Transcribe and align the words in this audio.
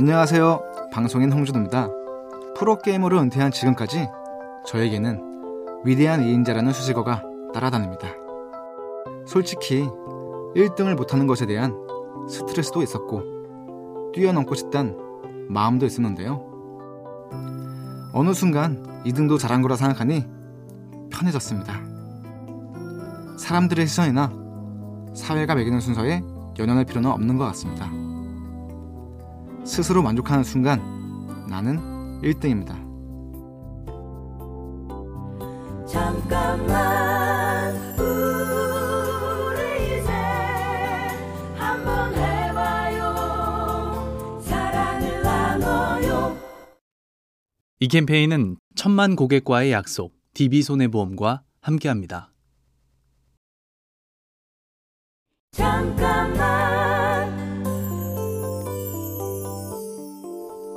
안녕하세요. 0.00 0.88
방송인 0.94 1.30
홍준호입니다. 1.30 1.90
프로게이머로 2.56 3.20
은퇴한 3.20 3.50
지금까지 3.50 4.08
저에게는 4.64 5.20
위대한 5.84 6.22
2인자라는 6.22 6.72
수식어가 6.72 7.22
따라다닙니다. 7.52 8.08
솔직히 9.26 9.86
1등을 10.56 10.94
못하는 10.94 11.26
것에 11.26 11.44
대한 11.44 11.74
스트레스도 12.30 12.80
있었고 12.82 14.12
뛰어넘고 14.14 14.54
싶단 14.54 14.96
마음도 15.50 15.84
있었는데요. 15.84 16.46
어느 18.14 18.32
순간 18.32 19.02
2등도 19.04 19.38
잘한 19.38 19.60
거라 19.60 19.76
생각하니 19.76 20.24
편해졌습니다. 21.10 21.78
사람들의 23.36 23.86
시선이나 23.86 24.32
사회가 25.12 25.54
매기는 25.56 25.78
순서에 25.78 26.22
연연할 26.58 26.86
필요는 26.86 27.10
없는 27.10 27.36
것 27.36 27.44
같습니다. 27.48 28.09
스스로 29.64 30.02
만족하는 30.02 30.44
순간 30.44 30.80
나는 31.48 31.78
1등입니다. 32.22 32.88
잠깐만 35.86 37.74
우리 37.98 40.00
이제 40.00 40.12
한번 41.56 42.14
해봐요 42.14 43.14
사랑을 44.42 45.22
나눠요 45.22 46.36
이 47.80 47.88
캠페인은 47.88 48.56
천만 48.76 49.16
고객과의 49.16 49.72
약속 49.72 50.14
DB손해보험과 50.34 51.42
함께합니다. 51.60 52.32
잠깐만 55.52 56.39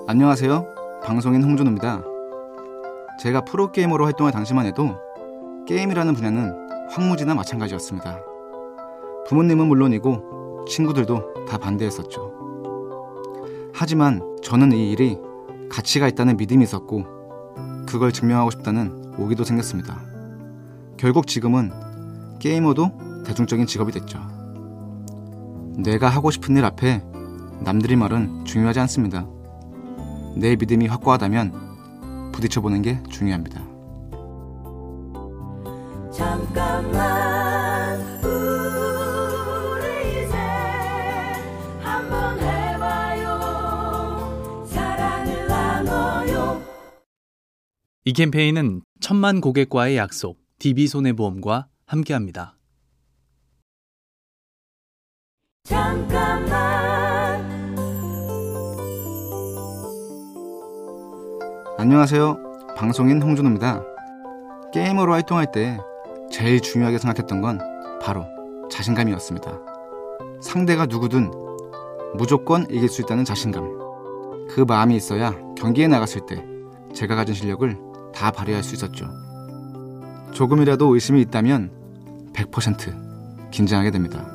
안녕하세요. 0.05 1.01
방송인 1.01 1.41
홍준호입니다. 1.43 2.03
제가 3.21 3.45
프로게이머로 3.45 4.03
활동할 4.03 4.33
당시만 4.33 4.65
해도 4.65 4.97
게임이라는 5.65 6.13
분야는 6.13 6.89
황무지나 6.89 7.33
마찬가지였습니다. 7.35 8.19
부모님은 9.29 9.65
물론이고 9.65 10.65
친구들도 10.67 11.45
다 11.47 11.57
반대했었죠. 11.57 12.33
하지만 13.73 14.21
저는 14.43 14.73
이 14.73 14.91
일이 14.91 15.17
가치가 15.71 16.09
있다는 16.09 16.35
믿음이 16.35 16.63
있었고 16.65 17.05
그걸 17.87 18.11
증명하고 18.11 18.51
싶다는 18.51 19.13
오기도 19.17 19.45
생겼습니다. 19.45 20.01
결국 20.97 21.27
지금은 21.27 21.71
게이머도 22.39 23.23
대중적인 23.25 23.67
직업이 23.67 23.93
됐죠. 23.93 24.19
내가 25.77 26.09
하고 26.09 26.29
싶은 26.29 26.57
일 26.57 26.65
앞에 26.65 27.01
남들이 27.61 27.95
말은 27.95 28.43
중요하지 28.43 28.81
않습니다. 28.81 29.25
내 30.35 30.55
믿음이 30.55 30.87
확고하다면 30.87 32.31
부딪혀보는 32.33 32.81
게 32.81 33.01
중요합니다. 33.09 33.61
잠깐만 36.11 37.99
우리 38.23 40.25
이제 40.25 40.35
한번 41.79 42.39
해봐요 42.39 43.37
사랑을 44.67 45.47
나눠요 45.47 46.61
이 48.05 48.13
캠페인은 48.13 48.81
천만 48.99 49.41
고객과의 49.41 49.97
약속 49.97 50.39
DB손해보험과 50.59 51.67
함께합니다. 51.85 52.55
잠깐만 55.63 56.72
안녕하세요. 61.83 62.37
방송인 62.77 63.21
홍준호입니다. 63.21 63.83
게이머로 64.71 65.11
활동할 65.11 65.51
때 65.51 65.77
제일 66.31 66.61
중요하게 66.61 66.97
생각했던 66.97 67.41
건 67.41 67.59
바로 68.01 68.25
자신감이었습니다. 68.71 69.51
상대가 70.41 70.85
누구든 70.85 71.29
무조건 72.15 72.65
이길 72.69 72.87
수 72.87 73.01
있다는 73.01 73.25
자신감. 73.25 73.67
그 74.49 74.63
마음이 74.65 74.95
있어야 74.95 75.35
경기에 75.57 75.89
나갔을 75.89 76.25
때 76.25 76.45
제가 76.93 77.15
가진 77.15 77.35
실력을 77.35 77.77
다 78.15 78.31
발휘할 78.31 78.63
수 78.63 78.75
있었죠. 78.75 79.05
조금이라도 80.31 80.93
의심이 80.93 81.19
있다면 81.19 81.69
100% 82.33 83.51
긴장하게 83.51 83.91
됩니다. 83.91 84.25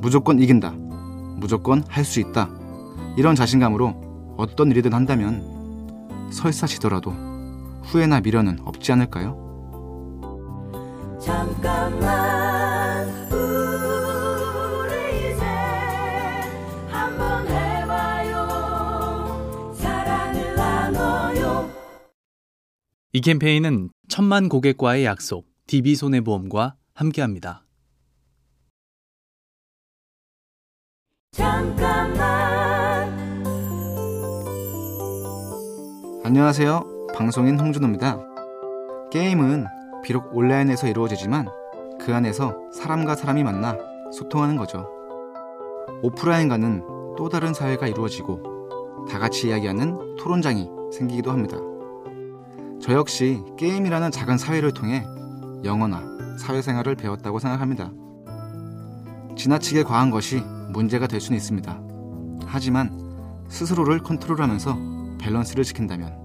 무조건 0.00 0.40
이긴다. 0.40 0.72
무조건 1.36 1.84
할 1.88 2.04
수 2.04 2.18
있다. 2.18 2.50
이런 3.16 3.36
자신감으로 3.36 4.34
어떤 4.36 4.72
일이든 4.72 4.94
한다면 4.94 5.51
설사시더라도 6.32 7.10
후회나 7.84 8.20
미련은 8.20 8.58
없지 8.64 8.92
않을까요? 8.92 9.38
잠깐만 11.20 13.08
우리 13.32 15.32
이제 15.32 15.44
한번 16.88 17.46
해봐요 17.46 18.44
사랑을 19.74 20.54
나눠요 20.56 21.70
이 23.12 23.20
캠페인은 23.20 23.90
천만 24.08 24.48
고객과의 24.48 25.04
약속 25.04 25.46
DB손해보험과 25.66 26.74
함께합니다. 26.94 27.64
잠깐 31.30 31.81
안녕하세요. 36.34 37.10
방송인 37.14 37.60
홍준호입니다. 37.60 38.18
게임은 39.10 39.66
비록 40.02 40.34
온라인에서 40.34 40.88
이루어지지만 40.88 41.46
그 42.00 42.14
안에서 42.14 42.56
사람과 42.72 43.16
사람이 43.16 43.44
만나 43.44 43.76
소통하는 44.14 44.56
거죠. 44.56 44.88
오프라인과는 46.02 47.16
또 47.18 47.28
다른 47.28 47.52
사회가 47.52 47.86
이루어지고 47.86 49.06
다 49.10 49.18
같이 49.18 49.48
이야기하는 49.48 50.16
토론장이 50.16 50.70
생기기도 50.90 51.32
합니다. 51.32 51.58
저 52.80 52.94
역시 52.94 53.42
게임이라는 53.58 54.10
작은 54.10 54.38
사회를 54.38 54.72
통해 54.72 55.04
영어나 55.64 56.02
사회생활을 56.38 56.94
배웠다고 56.94 57.40
생각합니다. 57.40 57.92
지나치게 59.36 59.82
과한 59.82 60.10
것이 60.10 60.42
문제가 60.72 61.06
될 61.06 61.20
수는 61.20 61.36
있습니다. 61.36 61.78
하지만 62.46 62.90
스스로를 63.48 63.98
컨트롤하면서 63.98 64.92
밸런스를 65.20 65.62
지킨다면 65.62 66.21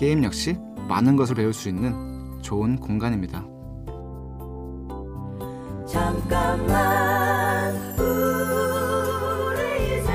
게임 0.00 0.24
역시 0.24 0.56
많은 0.88 1.14
것을 1.14 1.34
배울 1.34 1.52
수 1.52 1.68
있는 1.68 2.40
좋은 2.40 2.76
공간입니다. 2.76 3.44
잠깐만 5.86 7.76
우리 7.98 10.00
이제 10.00 10.10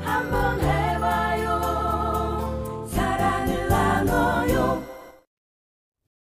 한번 0.00 0.60
해봐요 0.60 1.58
사랑을 2.86 3.68
나눠요 3.68 4.84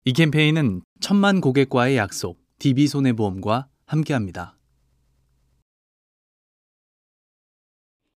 이 0.06 0.12
캠페인은 0.12 0.82
천만 1.00 1.42
고객과의 1.42 1.96
약속 1.96 2.40
DB손해보험과 2.58 3.68
함께합니다. 3.86 4.58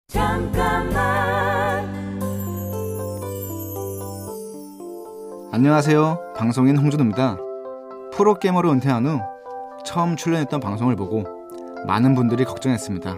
잠깐만 0.07 1.16
안녕하세요. 5.57 6.35
방송인 6.35 6.77
홍준호입니다. 6.77 7.39
프로게이머로 8.13 8.73
은퇴한 8.73 9.07
후 9.07 9.19
처음 9.83 10.15
출연했던 10.15 10.59
방송을 10.59 10.95
보고 10.95 11.23
많은 11.87 12.13
분들이 12.13 12.45
걱정했습니다. 12.45 13.17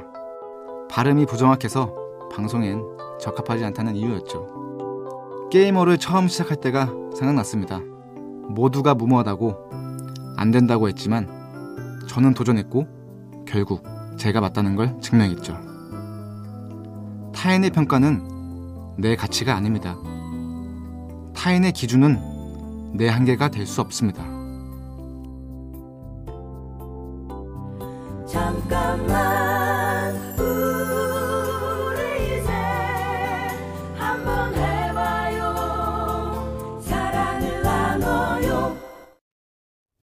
발음이 0.89 1.25
부정확해서 1.25 1.93
방송엔 2.31 2.81
적합하지 3.19 3.65
않다는 3.65 3.97
이유였죠. 3.97 5.49
게이머를 5.51 5.97
처음 5.97 6.29
시작할 6.29 6.55
때가 6.61 6.85
생각났습니다. 7.13 7.81
모두가 8.47 8.95
무모하다고 8.95 9.69
안 10.37 10.51
된다고 10.51 10.87
했지만 10.87 11.27
저는 12.07 12.35
도전했고 12.35 12.87
결국 13.49 13.83
제가 14.15 14.39
맞다는 14.39 14.77
걸 14.77 14.97
증명했죠. 15.01 15.57
타인의 17.35 17.71
평가는 17.71 18.95
내 18.97 19.17
가치가 19.17 19.57
아닙니다. 19.57 19.97
타인의 21.39 21.71
기준은 21.71 22.97
내 22.97 23.07
한계가 23.07 23.49
될 23.49 23.65
수 23.65 23.79
없습니다. 23.79 24.25
잠깐만 28.27 30.15
우리 30.37 32.39
이제 32.39 32.51
한번 33.95 34.53
해봐요 34.53 35.41
사랑을 36.81 37.61
나눠요 37.63 38.77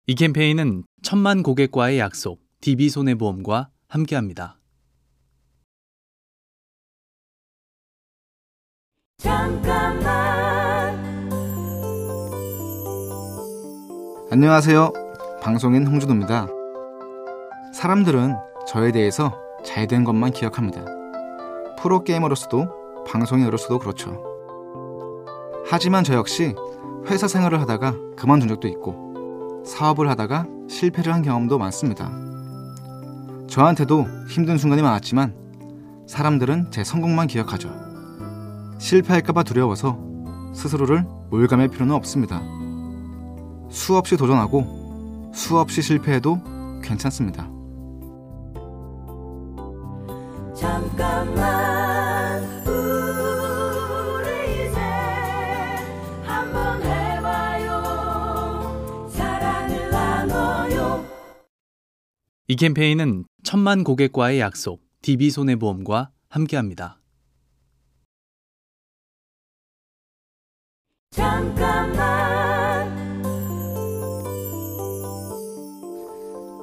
이 0.07 0.15
캠페인은 0.15 0.85
천만 1.03 1.43
고객과의 1.43 1.99
약속 1.99 2.41
DB손해보험과 2.61 3.71
함께합니다. 3.89 4.61
잠깐 9.19 9.96
안녕하세요. 14.37 14.93
방송인 15.41 15.87
홍준호입니다. 15.87 16.47
사람들은 17.73 18.37
저에 18.69 18.93
대해서 18.93 19.33
잘 19.65 19.87
된 19.87 20.05
것만 20.05 20.33
기억합니다. 20.33 20.85
프로게이머로서도 21.81 22.69
방송인으로서도 23.07 23.79
그렇죠. 23.79 24.23
하지만 25.67 26.05
저 26.05 26.13
역시 26.13 26.55
회사 27.07 27.27
생활을 27.27 27.63
하다가 27.63 27.95
그만둔 28.15 28.49
적도 28.51 28.69
있고 28.69 29.63
사업을 29.65 30.11
하다가 30.11 30.45
실패를 30.69 31.15
한 31.15 31.23
경험도 31.23 31.57
많습니다. 31.57 32.13
저한테도 33.49 34.05
힘든 34.29 34.59
순간이 34.59 34.83
많았지만 34.83 35.35
사람들은 36.07 36.73
제 36.73 36.85
성공만 36.85 37.27
기억하죠. 37.27 37.71
실패할까봐 38.77 39.45
두려워서 39.45 39.99
스스로를 40.53 41.07
몰감할 41.31 41.69
필요는 41.69 41.95
없습니다. 41.95 42.43
수없이 43.69 44.17
도전하고 44.17 45.33
수없이 45.35 45.83
실패해도 45.83 46.41
괜찮습니다. 46.83 47.51
잠깐만 50.55 52.43
우리 52.67 54.69
이제 54.69 54.79
한번 56.23 56.83
해봐요 56.83 59.09
사랑을 59.11 59.91
나눠요 59.91 61.05
이 62.49 62.57
캠페인은 62.57 63.25
천만 63.45 63.85
고객과의 63.85 64.41
약속, 64.41 64.81
DB손해보험과 65.03 66.11
함께합니다. 66.29 66.99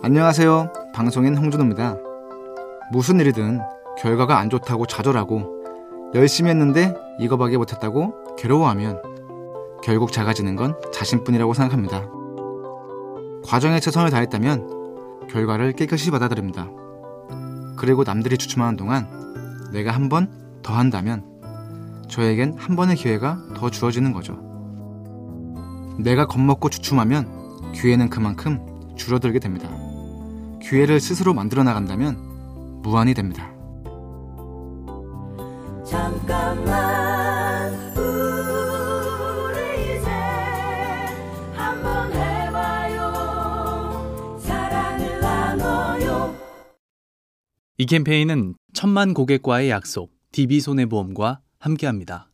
안녕하세요. 0.04 0.74
방송인 0.94 1.38
홍준호입니다. 1.38 1.96
무슨 2.92 3.20
일이든 3.20 3.62
결과가 3.98 4.38
안 4.38 4.50
좋다고 4.50 4.86
좌절하고 4.86 6.12
열심히 6.14 6.50
했는데 6.50 6.94
이거밖에 7.20 7.58
못했다고 7.58 8.36
괴로워하면 8.38 9.02
결국 9.82 10.12
작아지는 10.12 10.56
건 10.58 10.76
자신뿐이라고 10.92 11.54
생각합니다. 11.54 12.06
과정에 13.46 13.80
최선을 13.80 14.10
다했다면 14.10 15.28
결과를 15.30 15.72
깨끗이 15.72 16.12
받아들입니다. 16.12 16.70
그리고 17.78 18.04
남들이 18.04 18.38
주춤하는 18.38 18.76
동안 18.78 19.08
내가 19.72 19.92
한 19.92 20.10
번 20.10 20.44
더 20.64 20.74
한다면 20.74 21.26
저에겐 22.08 22.56
한 22.58 22.78
번의 22.78 22.96
기회가 22.96 23.38
더 23.54 23.70
주어지는 23.70 24.14
거죠. 24.14 24.40
내가 26.00 26.26
겁먹고 26.26 26.70
주춤하면 26.70 27.74
기회는 27.74 28.10
그만큼 28.10 28.66
줄어들게 28.96 29.40
됩니다. 29.40 29.68
기회를 30.74 31.00
스스로 31.00 31.36
만들어 31.36 31.62
나간다면 31.62 32.82
무한이 32.82 33.14
됩니다. 33.14 33.54
잠깐만 35.86 37.72
우리 37.96 39.84
이제 39.84 40.10
한번 41.54 42.12
해봐요 42.12 43.14
사랑을 44.40 45.20
나눠요 45.20 46.36
이 47.78 47.86
캠페인은 47.86 48.56
천만 48.74 49.14
고객과의 49.14 49.70
약속, 49.70 50.12
DB손해보험과 50.32 51.42
함께합니다. 51.60 52.33